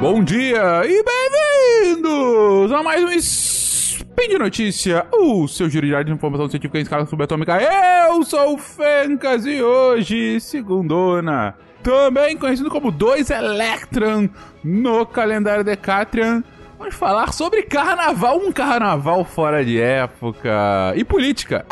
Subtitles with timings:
[0.00, 6.50] Bom dia e bem-vindos a mais um Spin de Notícia, o seu giro de informação
[6.50, 7.58] científica em escala subatômica.
[7.58, 14.28] Eu sou o Fencas e hoje, segundona, também conhecido como 2 Electron
[14.62, 16.44] no calendário Decatrian,
[16.78, 21.64] vamos falar sobre carnaval, um carnaval fora de época e política.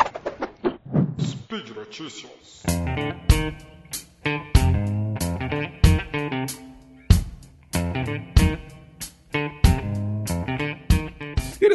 [1.21, 2.63] Speed Notícias.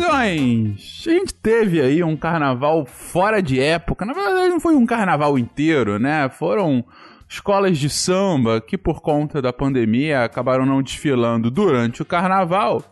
[0.00, 4.06] Queridões, a gente teve aí um carnaval fora de época.
[4.06, 6.28] Na verdade, não foi um carnaval inteiro, né?
[6.30, 6.82] Foram
[7.28, 12.82] escolas de samba que, por conta da pandemia, acabaram não desfilando durante o carnaval.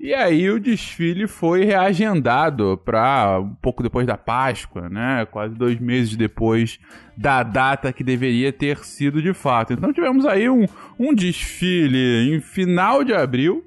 [0.00, 5.26] E aí o desfile foi reagendado para um pouco depois da Páscoa, né?
[5.30, 6.78] Quase dois meses depois
[7.16, 9.74] da data que deveria ter sido de fato.
[9.74, 10.66] Então tivemos aí um,
[10.98, 13.64] um desfile em final de abril.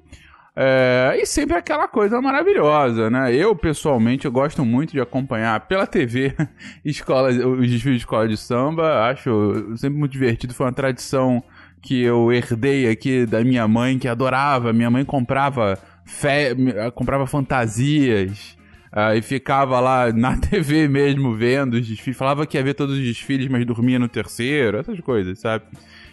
[0.60, 3.32] É, e sempre aquela coisa maravilhosa, né?
[3.32, 6.34] Eu, pessoalmente, eu gosto muito de acompanhar pela TV
[6.84, 9.08] escola, os desfiles de escola de samba.
[9.08, 10.52] Acho sempre muito divertido.
[10.52, 11.40] Foi uma tradição
[11.80, 14.72] que eu herdei aqui da minha mãe, que adorava.
[14.72, 16.56] Minha mãe comprava, fe...
[16.92, 18.58] comprava fantasias.
[18.92, 22.18] Uh, e ficava lá na TV mesmo vendo os desfiles.
[22.18, 25.66] Falava que ia ver todos os desfiles, mas dormia no terceiro, essas coisas, sabe?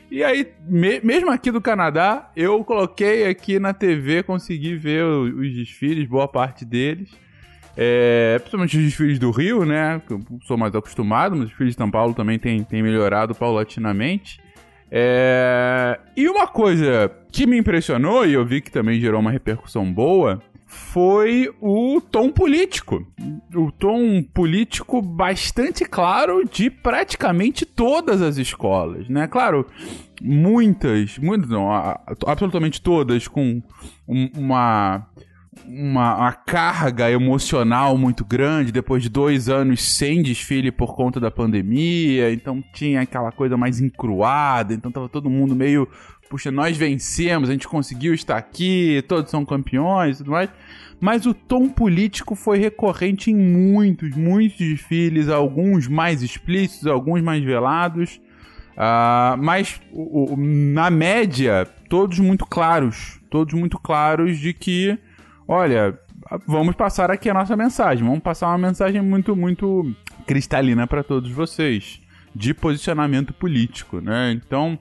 [0.09, 5.33] E aí, me, mesmo aqui do Canadá, eu coloquei aqui na TV, consegui ver os,
[5.33, 7.09] os desfiles, boa parte deles.
[7.77, 10.01] É, principalmente os desfiles do Rio, né?
[10.07, 13.35] Que eu sou mais acostumado, mas os desfiles de São Paulo também tem, tem melhorado
[13.35, 14.39] paulatinamente.
[14.89, 19.91] É, e uma coisa que me impressionou, e eu vi que também gerou uma repercussão
[19.91, 23.05] boa, foi o tom político.
[23.55, 29.27] O tom político bastante claro de praticamente todas as escolas, né?
[29.27, 29.67] Claro,
[30.21, 31.71] muitas, muitas não,
[32.25, 33.61] absolutamente todas com
[34.07, 35.07] uma
[35.67, 41.31] uma, uma, carga emocional muito grande depois de dois anos sem desfile por conta da
[41.31, 45.87] pandemia, então tinha aquela coisa mais encruada, então tava todo mundo meio
[46.29, 50.49] puxa, nós vencemos, a gente conseguiu estar aqui, todos são campeões e tudo mais.
[50.99, 57.43] Mas o tom político foi recorrente em muitos, muitos desfiles, alguns mais explícitos, alguns mais
[57.43, 58.19] velados.
[58.75, 63.19] Uh, mas o, o, na média, todos muito claros.
[63.29, 64.97] Todos muito claros de que,
[65.47, 65.97] olha,
[66.47, 68.03] vamos passar aqui a nossa mensagem.
[68.03, 69.93] Vamos passar uma mensagem muito, muito
[70.25, 72.01] cristalina para todos vocês.
[72.33, 74.31] De posicionamento político, né?
[74.31, 74.77] Então,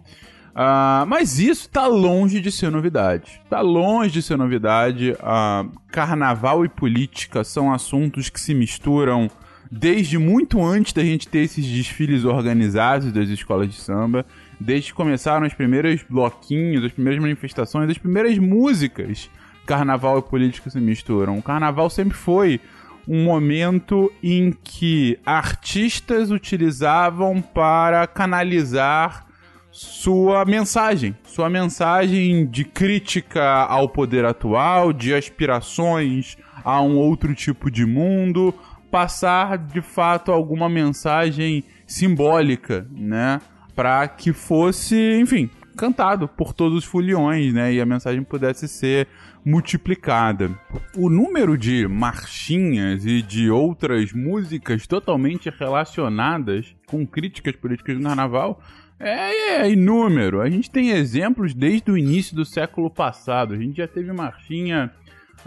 [0.54, 3.40] Uh, mas isso tá longe de ser novidade.
[3.50, 5.10] Tá longe de ser novidade.
[5.10, 9.28] Uh, carnaval e política são assuntos que se misturam
[9.68, 14.24] desde muito antes da gente ter esses desfiles organizados das escolas de samba.
[14.60, 19.28] Desde que começaram os primeiros bloquinhos, as primeiras manifestações, as primeiras músicas.
[19.66, 21.38] Carnaval e política se misturam.
[21.38, 22.60] O carnaval sempre foi
[23.06, 29.26] um momento em que artistas utilizavam para canalizar
[29.70, 37.70] sua mensagem, sua mensagem de crítica ao poder atual, de aspirações a um outro tipo
[37.70, 38.54] de mundo,
[38.90, 43.40] passar de fato alguma mensagem simbólica, né,
[43.74, 49.08] para que fosse, enfim, cantado por todos os foliões, né, e a mensagem pudesse ser
[49.44, 50.50] multiplicada.
[50.96, 58.62] O número de marchinhas e de outras músicas totalmente relacionadas com críticas políticas do carnaval
[58.98, 60.40] é, é inúmero.
[60.40, 63.52] A gente tem exemplos desde o início do século passado.
[63.52, 64.90] A gente já teve marchinha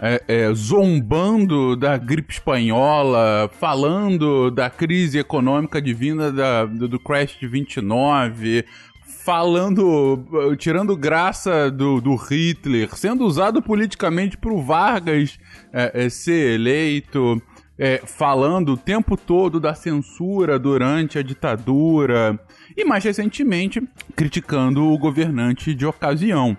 [0.00, 7.36] é, é, zombando da gripe espanhola, falando da crise econômica divina da, do, do crash
[7.38, 8.64] de 29,
[9.28, 10.24] falando,
[10.56, 15.38] tirando graça do, do Hitler, sendo usado politicamente pro Vargas
[15.70, 17.38] é, é, ser eleito,
[17.78, 22.40] é, falando o tempo todo da censura durante a ditadura
[22.74, 23.86] e mais recentemente
[24.16, 26.56] criticando o governante de ocasião.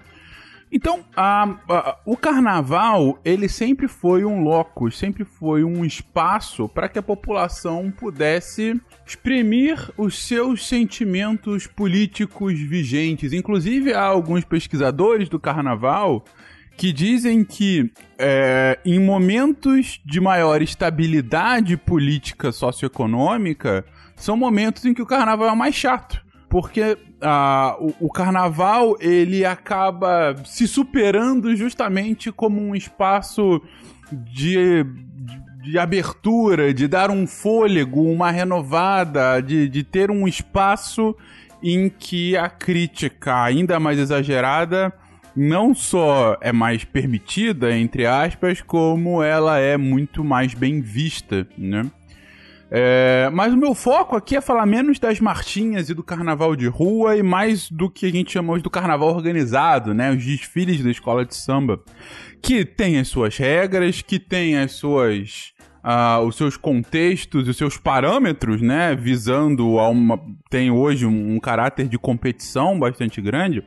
[0.71, 6.87] Então, a, a, o carnaval, ele sempre foi um locus, sempre foi um espaço para
[6.87, 13.33] que a população pudesse exprimir os seus sentimentos políticos vigentes.
[13.33, 16.23] Inclusive, há alguns pesquisadores do carnaval
[16.77, 23.83] que dizem que é, em momentos de maior estabilidade política socioeconômica,
[24.15, 26.23] são momentos em que o carnaval é mais chato.
[26.47, 33.61] Porque ah, o, o, carnaval ele acaba se superando justamente como um espaço
[34.11, 41.15] de, de, de abertura, de dar um fôlego, uma renovada, de, de ter um espaço
[41.61, 44.93] em que a crítica ainda mais exagerada
[45.35, 51.83] não só é mais permitida, entre aspas, como ela é muito mais bem vista, né?
[52.71, 56.67] É, mas o meu foco aqui é falar menos das marchinhas e do carnaval de
[56.67, 60.11] rua e mais do que a gente chama hoje do carnaval organizado, né?
[60.11, 61.81] Os desfiles da escola de samba.
[62.41, 65.53] Que tem as suas regras, que tem as suas.
[65.79, 68.95] Uh, os seus contextos, os seus parâmetros, né?
[68.95, 70.19] Visando a uma.
[70.49, 73.63] tem hoje um, um caráter de competição bastante grande.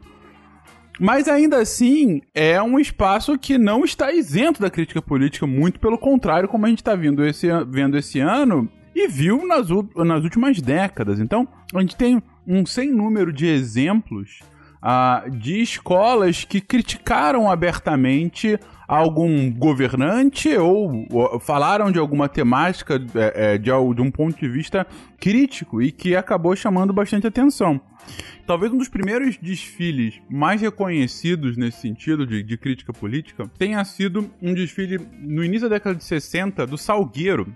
[1.00, 5.98] Mas ainda assim, é um espaço que não está isento da crítica política, muito pelo
[5.98, 10.60] contrário, como a gente está vendo esse, vendo esse ano e viu nas, nas últimas
[10.60, 11.20] décadas.
[11.20, 14.40] Então, a gente tem um sem número de exemplos
[14.82, 23.54] uh, de escolas que criticaram abertamente algum governante ou, ou falaram de alguma temática é,
[23.54, 24.86] é, de, de um ponto de vista
[25.18, 27.80] crítico e que acabou chamando bastante atenção.
[28.46, 34.30] Talvez um dos primeiros desfiles mais reconhecidos nesse sentido de, de, crítica política tenha sido
[34.42, 37.54] um desfile no início da década de 60 do Salgueiro,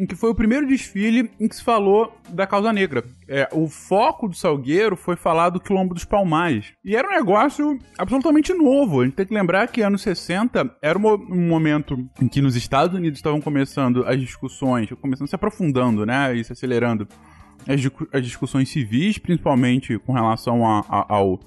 [0.00, 3.04] em que foi o primeiro desfile em que se falou da causa negra.
[3.28, 6.72] É, o foco do Salgueiro foi falar do Quilombo dos Palmares.
[6.82, 9.02] E era um negócio absolutamente novo.
[9.02, 12.96] A gente tem que lembrar que anos 60 era um momento em que nos Estados
[12.96, 17.06] Unidos estavam começando as discussões, começando se aprofundando, né, e se acelerando
[17.68, 17.80] as,
[18.10, 21.38] as discussões civis, principalmente com relação a, a, ao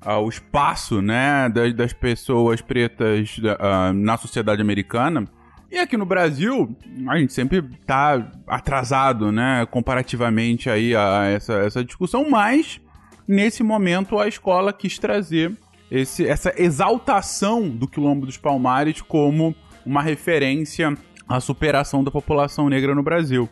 [0.00, 5.28] ao espaço, né, das, das pessoas pretas uh, na sociedade americana.
[5.70, 6.74] E aqui no Brasil,
[7.08, 12.80] a gente sempre tá atrasado, né, comparativamente aí a essa, essa discussão, mas
[13.26, 15.54] nesse momento a escola quis trazer
[15.90, 19.54] esse, essa exaltação do Quilombo dos Palmares como
[19.84, 20.96] uma referência
[21.28, 23.46] à superação da população negra no Brasil.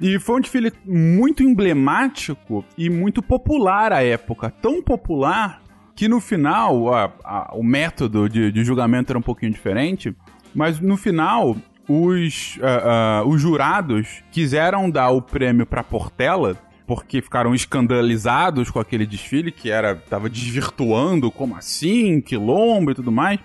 [0.00, 4.50] E foi um desfile muito emblemático e muito popular à época.
[4.50, 5.60] Tão popular
[5.96, 10.14] que no final a, a, o método de, de julgamento era um pouquinho diferente
[10.54, 11.56] mas no final,
[11.88, 16.56] os, uh, uh, os jurados quiseram dar o prêmio pra Portela,
[16.86, 23.12] porque ficaram escandalizados com aquele desfile que era tava desvirtuando, como assim, quilombo e tudo
[23.12, 23.40] mais.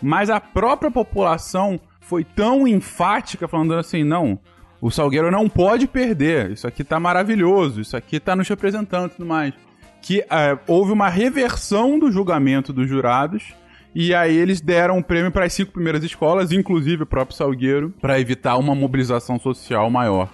[0.00, 4.38] Mas a própria população foi tão enfática, falando assim, não,
[4.80, 9.14] o Salgueiro não pode perder, isso aqui tá maravilhoso, isso aqui tá nos representando e
[9.14, 9.54] tudo mais.
[10.00, 13.54] Que uh, houve uma reversão do julgamento dos jurados
[13.94, 17.90] e aí eles deram um prêmio para as cinco primeiras escolas, inclusive o próprio Salgueiro,
[18.00, 20.32] para evitar uma mobilização social maior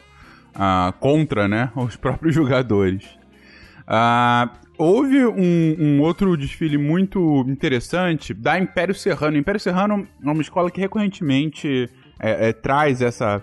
[0.54, 3.04] uh, contra né, os próprios jogadores.
[3.88, 9.36] Uh, houve um, um, outro desfile muito interessante da Império Serrano.
[9.36, 11.90] Império Serrano é uma escola que recorrentemente
[12.20, 13.42] é, é, traz essa,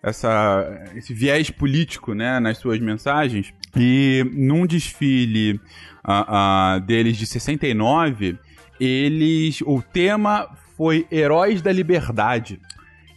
[0.00, 3.52] essa, esse viés político né, nas suas mensagens.
[3.76, 5.60] E num desfile
[6.04, 8.38] uh, deles de 69
[8.80, 9.60] eles.
[9.62, 12.60] O tema foi Heróis da Liberdade.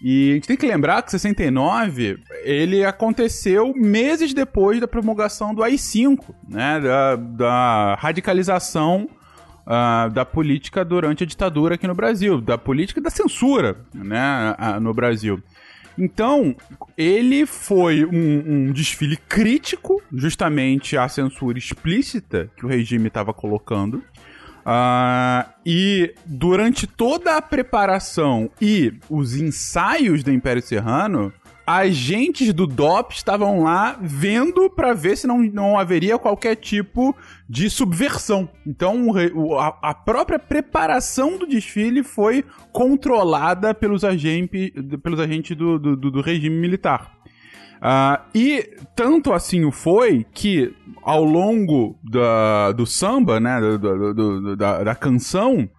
[0.02, 5.62] E a gente tem que lembrar que 69 ele aconteceu meses depois da promulgação do
[5.62, 9.10] AI-5, né, da, da radicalização
[9.68, 14.94] uh, da política durante a ditadura aqui no Brasil, da política da censura né, no
[14.94, 15.44] Brasil.
[15.98, 16.56] Então,
[16.98, 24.02] ele foi um, um, desfile crítico, justamente à censura explícita que o regime estava colocando.
[24.70, 31.34] Uh, e durante toda a preparação e os ensaios do Império Serrano,
[31.66, 37.16] agentes do DOP estavam lá vendo para ver se não, não haveria qualquer tipo
[37.50, 38.48] de subversão.
[38.66, 39.08] Então,
[39.60, 44.72] a, a própria preparação do desfile foi controlada pelos, agente,
[45.02, 47.19] pelos agentes do, do, do regime militar.
[47.80, 54.14] Uh, e tanto assim o foi que ao longo da, do samba, né, do, do,
[54.14, 55.70] do, da, da, canção,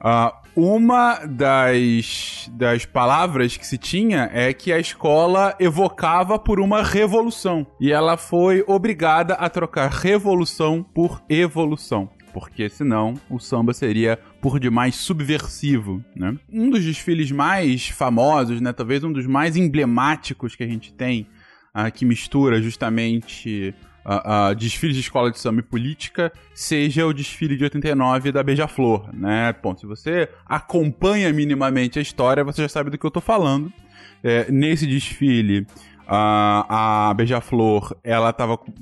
[0.00, 6.82] uh, uma das, das palavras que se tinha é que a escola evocava por uma
[6.82, 7.64] revolução.
[7.80, 14.60] E ela foi obrigada a trocar revolução por evolução porque senão o samba seria por
[14.60, 16.36] demais subversivo, né?
[16.52, 21.26] Um dos desfiles mais famosos, né, talvez um dos mais emblemáticos que a gente tem
[21.74, 23.74] uh, que mistura justamente
[24.04, 28.42] uh, uh, desfile de escola de samba e política, seja o desfile de 89 da
[28.42, 29.54] Beija-Flor, né?
[29.62, 33.72] Bom, se você acompanha minimamente a história, você já sabe do que eu tô falando.
[34.22, 35.66] É, nesse desfile,
[36.06, 38.72] a, a Beija-Flor, ela tava com,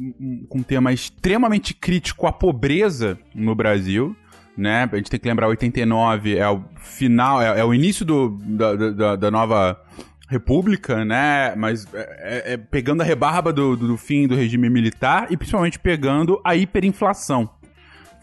[0.49, 4.15] com um tema extremamente crítico à pobreza no Brasil,
[4.57, 4.89] né?
[4.93, 8.75] A gente tem que lembrar, 89 é o final, é, é o início do, da,
[8.91, 9.81] da, da nova
[10.29, 11.55] república, né?
[11.57, 15.37] Mas é, é, é pegando a rebarba do, do, do, fim do regime militar e
[15.37, 17.49] principalmente pegando a hiperinflação.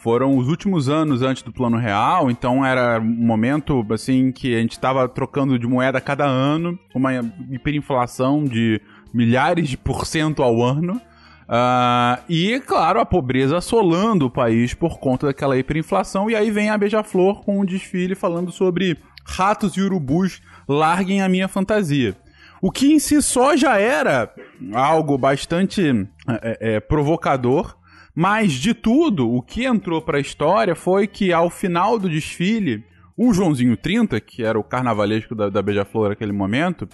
[0.02, 4.60] Foram os últimos anos antes do plano real, então era um momento assim que a
[4.60, 7.14] gente estava trocando de moeda cada ano, uma
[7.52, 8.82] hiperinflação de
[9.14, 11.00] milhares de por cento ao ano.
[11.48, 16.30] Uh, e, claro, a pobreza assolando o país por conta daquela hiperinflação.
[16.30, 21.30] E aí vem a Beija-Flor com um desfile falando sobre ratos e urubus larguem a
[21.30, 22.16] minha fantasia.
[22.62, 24.34] O que em si só já era
[24.74, 27.76] algo bastante é, é, provocador,
[28.16, 32.84] mas de tudo, o que entrou para a história foi que ao final do desfile,
[33.16, 36.88] o Joãozinho 30, que era o carnavalesco da, da Beija-Flor naquele momento,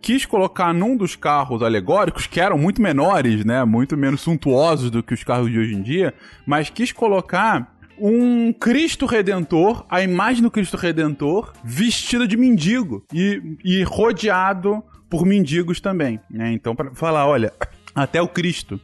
[0.00, 5.02] quis colocar num dos carros alegóricos, que eram muito menores, né, muito menos suntuosos do
[5.02, 6.12] que os carros de hoje em dia,
[6.46, 13.56] mas quis colocar um Cristo Redentor, a imagem do Cristo Redentor, vestido de mendigo e,
[13.64, 16.52] e rodeado por mendigos também, né?
[16.52, 17.52] Então, para falar, olha,
[17.94, 18.80] até o Cristo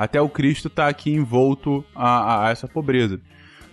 [0.00, 3.20] até o Cristo está aqui envolto a, a, essa pobreza.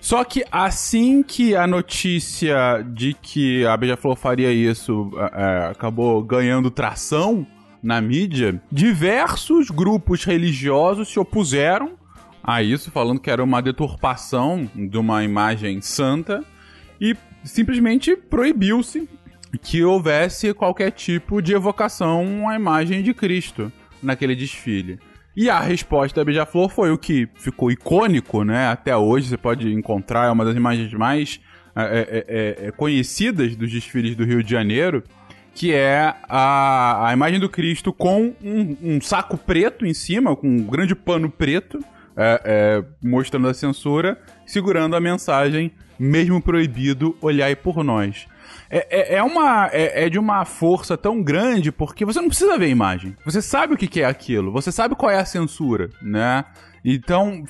[0.02, 6.70] Só que assim que a notícia de que a Beija-Flor faria isso é, acabou ganhando
[6.70, 7.48] tração
[7.82, 11.94] na mídia, diversos grupos religiosos se opuseram
[12.44, 16.44] a isso, falando que era uma deturpação de uma imagem santa
[17.00, 17.16] e
[17.46, 19.08] simplesmente proibiu-se
[19.62, 23.72] que houvesse qualquer tipo de evocação à imagem de Cristo
[24.04, 25.00] naquele desfile.
[25.39, 28.70] E a resposta da Beija-Flor foi o que ficou icônico, né?
[28.70, 31.39] Até hoje você pode encontrar, é uma das imagens mais
[31.75, 32.25] é, é,
[32.65, 35.03] é, é, conhecidas dos desfiles do Rio de Janeiro,
[35.53, 40.48] que é a, a imagem do Cristo com um, um saco preto em cima, com
[40.48, 47.56] um grande pano preto, é, é, mostrando a censura, segurando a mensagem, mesmo proibido, olhai
[47.56, 48.25] por nós.
[48.70, 52.58] É, é, é, uma, é, é, de uma força tão grande porque você não precisa
[52.58, 53.16] ver a imagem.
[53.26, 54.52] Você sabe o que, é aquilo.
[54.52, 56.46] Você sabe qual é a censura, né?
[56.84, 57.44] Então,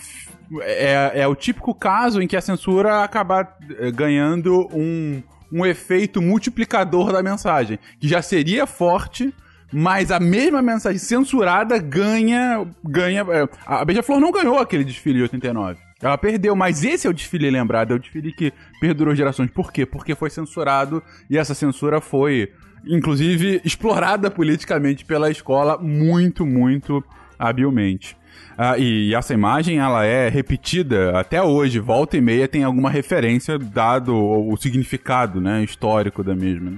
[0.61, 3.47] é, é o típico caso em que a censura acaba
[3.79, 5.21] eh, ganhando um,
[5.51, 9.33] um efeito multiplicador da mensagem, que já seria forte,
[9.71, 12.65] mas a mesma mensagem censurada ganha.
[12.83, 15.86] ganha eh, a Beija-Flor não ganhou aquele desfile de 89.
[16.01, 19.49] Ela perdeu, mas esse é o desfile lembrado, é o desfile que perdurou gerações.
[19.49, 19.85] Por quê?
[19.85, 22.51] Porque foi censurado e essa censura foi,
[22.85, 27.03] inclusive, explorada politicamente pela escola muito, muito
[27.39, 28.15] habilmente.
[28.57, 33.57] Ah, e, essa imagem ela é repetida até hoje, volta e meia tem alguma referência
[33.57, 36.71] dado o, o significado né, histórico da mesma.
[36.71, 36.77] Né?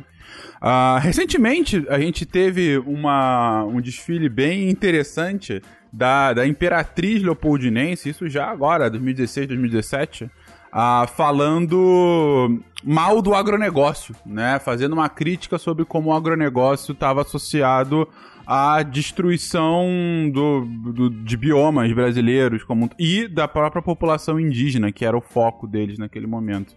[0.62, 8.28] Ah, recentemente a gente teve uma, um desfile bem interessante da, da Imperatriz Leopoldinense, isso
[8.28, 10.30] já agora, 2016, 2017,
[10.72, 14.60] ah, falando mal do agronegócio, né?
[14.60, 18.08] Fazendo uma crítica sobre como o agronegócio estava associado
[18.46, 19.88] à destruição
[20.34, 25.68] do, do, de biomas brasileiros como, e da própria população indígena, que era o foco
[25.68, 26.76] deles naquele momento.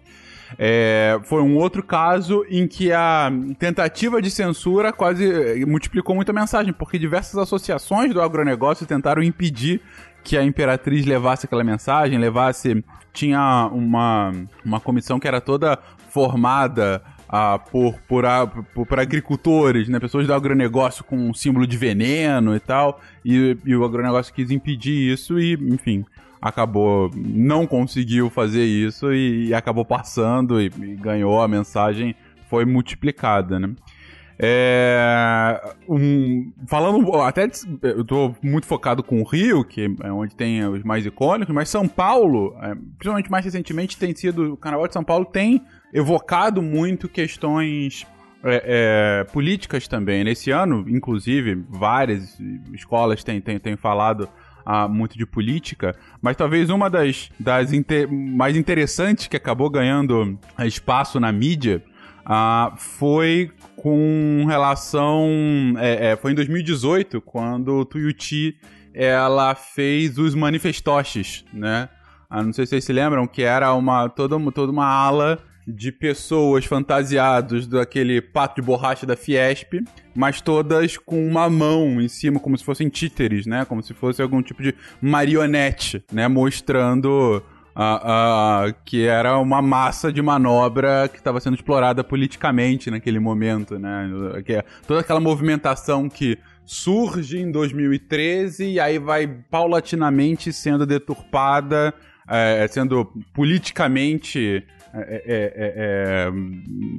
[0.58, 6.32] É, foi um outro caso em que a tentativa de censura quase eh, multiplicou muita
[6.32, 9.80] mensagem, porque diversas associações do agronegócio tentaram impedir
[10.22, 12.84] que a Imperatriz levasse aquela mensagem, levasse.
[13.12, 14.32] Tinha uma,
[14.64, 15.78] uma comissão que era toda
[16.08, 18.24] formada ah, por, por,
[18.74, 19.98] por, por, agricultores, né?
[19.98, 23.00] Pessoas do agronegócio com um símbolo de veneno e tal.
[23.24, 26.04] E, e o agronegócio quis impedir isso e, enfim,
[26.42, 32.16] acabou, não conseguiu fazer isso e, e acabou passando e, e, ganhou a mensagem,
[32.50, 33.72] foi multiplicada, né?
[34.44, 37.48] É, um, falando, até
[37.82, 41.68] eu tô muito focado com o Rio, que é onde tem os mais icônicos, mas
[41.68, 45.62] São Paulo, é, principalmente mais recentemente, tem sido, o Carnaval de São Paulo tem
[45.94, 48.04] evocado muito questões
[48.42, 50.24] é, é, políticas também.
[50.24, 52.36] Nesse ano, inclusive, várias
[52.72, 54.28] escolas têm, têm, têm falado
[54.64, 60.38] ah, muito de política, mas talvez uma das, das inter mais interessantes que acabou ganhando
[60.60, 61.82] espaço na mídia
[62.24, 65.28] ah, foi com relação.
[65.78, 68.56] É, é, foi em 2018, quando Tuiuti
[68.94, 71.88] ela fez os manifestoches, né?
[72.28, 75.92] Ah, não sei se vocês se lembram que era uma toda, toda uma ala de
[75.92, 79.74] pessoas fantasiados daquele pato de borracha da Fiesp,
[80.14, 83.64] mas todas com uma mão em cima, como se fossem títeres, né?
[83.64, 86.26] Como se fosse algum tipo de marionete, né?
[86.26, 87.42] Mostrando
[87.74, 93.78] a, a, que era uma massa de manobra que estava sendo explorada politicamente naquele momento,
[93.78, 94.10] né?
[94.44, 101.94] Que é toda aquela movimentação que surge em 2013 e aí vai paulatinamente sendo deturpada,
[102.28, 106.32] é, sendo politicamente é é, é, é,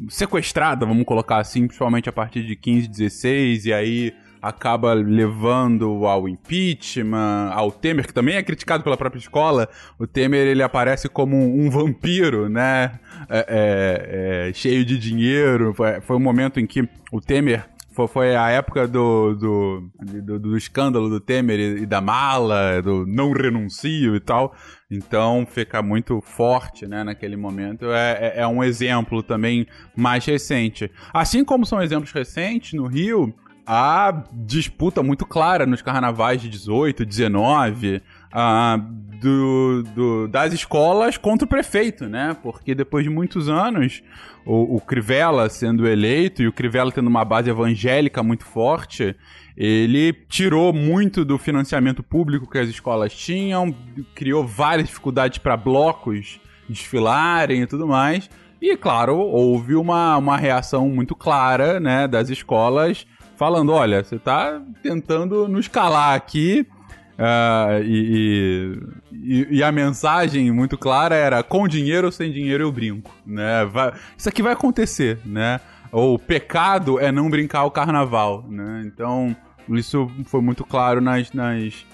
[0.09, 6.27] sequestrada, vamos colocar assim, principalmente a partir de 15, 16, e aí acaba levando ao
[6.27, 9.69] impeachment, ao Temer, que também é criticado pela própria escola.
[9.97, 12.99] O Temer ele aparece como um, um vampiro, né?
[13.29, 15.73] É, é, é, cheio de dinheiro.
[15.73, 20.39] Foi, foi um momento em que o Temer foi, foi a época do, do, do,
[20.39, 24.53] do, escândalo do Temer e, e da mala, do não renuncio e tal.
[24.89, 27.85] Então fica muito forte, né, naquele momento.
[27.91, 30.91] É, é, é, um exemplo também mais recente.
[31.13, 33.33] Assim como são exemplos recentes no Rio,
[33.65, 38.01] há disputa muito clara nos carnavais de 18, 19,
[38.33, 38.77] uh,
[39.21, 42.35] do, do, das escolas contra o prefeito, né?
[42.41, 44.03] Porque depois de muitos anos,
[44.45, 49.15] o, o Crivella sendo eleito e o Crivella tendo uma base evangélica muito forte,
[49.55, 53.73] ele tirou muito do financiamento público que as escolas tinham,
[54.15, 58.29] criou várias dificuldades para blocos desfilarem e tudo mais.
[58.59, 64.61] E, claro, houve uma, uma reação muito clara né, das escolas falando: olha, você está
[64.81, 66.65] tentando nos calar aqui
[67.13, 68.79] Uh, e,
[69.11, 73.15] e, e, a mensagem muito clara era: com dinheiro ou sem dinheiro eu brinco.
[73.25, 73.65] Né?
[73.65, 75.59] Vai, isso aqui vai acontecer, né?
[75.91, 78.83] O pecado é não brincar o carnaval, né?
[78.85, 79.35] Então,
[79.69, 81.85] isso foi muito claro nas, nas,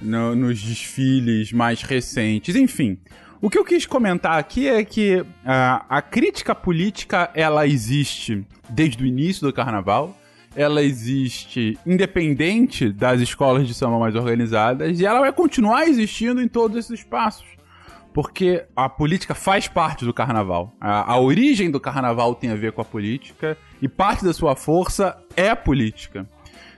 [0.00, 2.54] no, nos desfiles mais recentes.
[2.54, 2.98] Enfim,
[3.40, 5.26] o que eu quis comentar aqui é que uh,
[5.88, 10.16] a crítica política ela existe desde o início do carnaval
[10.54, 16.48] ela existe independente das escolas de samba mais organizadas e ela vai continuar existindo em
[16.48, 17.46] todos esses espaços.
[18.12, 20.74] Porque a política faz parte do carnaval.
[20.80, 24.56] A, a origem do carnaval tem a ver com a política e parte da sua
[24.56, 26.26] força é a política.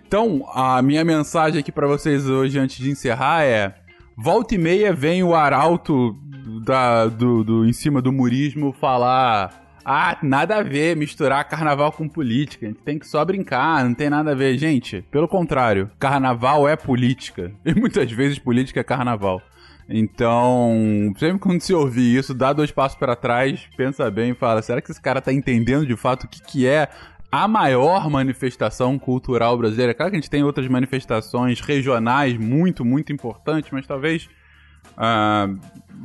[0.06, 3.74] Então, a minha mensagem aqui para vocês hoje, antes de encerrar, é:
[4.18, 6.18] volta e meia vem o arauto
[6.64, 12.08] da, do, do, em cima do murismo falar ah, nada a ver misturar carnaval com
[12.08, 12.64] política.
[12.64, 14.56] A gente tem que só brincar, não tem nada a ver.
[14.56, 17.52] Gente, pelo contrário, carnaval é política.
[17.64, 19.42] E muitas vezes política é carnaval.
[19.88, 24.62] Então, sempre quando se ouvir isso, dá dois passos para trás, pensa bem e fala:
[24.62, 26.88] será que esse cara tá entendendo de fato o que, que é
[27.32, 29.92] a maior manifestação cultural brasileira?
[29.92, 34.28] Claro que a gente tem outras manifestações regionais muito, muito importantes, mas talvez
[34.96, 35.58] uh,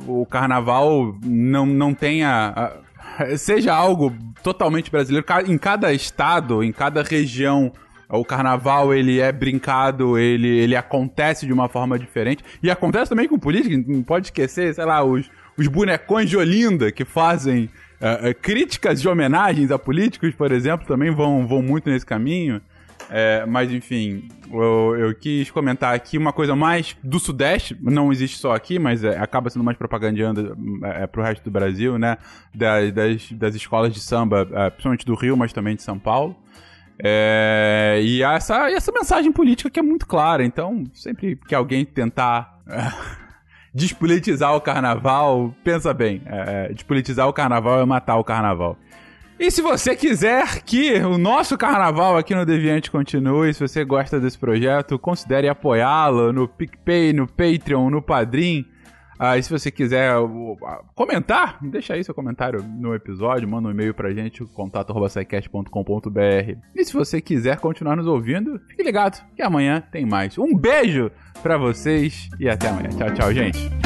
[0.06, 2.72] o carnaval não, não tenha.
[3.38, 5.26] Seja algo totalmente brasileiro.
[5.46, 7.72] Em cada estado, em cada região,
[8.08, 12.44] o carnaval ele é brincado, ele, ele acontece de uma forma diferente.
[12.62, 16.92] E acontece também com política, não pode esquecer, sei lá, os, os bonecões de Olinda
[16.92, 22.06] que fazem uh, críticas de homenagens a políticos, por exemplo, também vão, vão muito nesse
[22.06, 22.60] caminho.
[23.08, 28.38] É, mas enfim, eu, eu, quis comentar aqui uma coisa mais do Sudeste, não existe
[28.38, 32.18] só aqui, mas é, acaba sendo mais propagandando é, é, pro resto do Brasil, né?
[32.54, 36.36] Das, das, das escolas de samba, é, principalmente do Rio, mas também de São Paulo.
[36.98, 42.58] É, e essa, essa mensagem política que é muito clara, então sempre que alguém tentar
[42.66, 42.92] é,
[43.72, 48.78] despolitizar o carnaval, pensa bem, é, despolitizar o carnaval é matar o carnaval.
[49.38, 54.18] E se você quiser que o nosso carnaval aqui no Deviante continue, se você gosta
[54.18, 58.64] desse projeto, considere apoiá-lo no PicPay, no Patreon, no Padrim.
[59.18, 60.14] Ah, e se você quiser
[60.94, 65.00] comentar, deixa aí seu comentário no episódio, manda um e-mail pra gente, contato.com.br.
[66.74, 70.36] E se você quiser continuar nos ouvindo, fique ligado que amanhã tem mais.
[70.38, 71.10] Um beijo
[71.42, 72.90] pra vocês e até amanhã.
[72.90, 73.85] Tchau, tchau, gente.